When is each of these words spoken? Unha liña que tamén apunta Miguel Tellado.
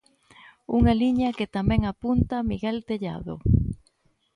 Unha 0.77 0.93
liña 1.01 1.35
que 1.37 1.51
tamén 1.55 1.81
apunta 1.91 2.47
Miguel 2.51 2.77
Tellado. 2.89 3.35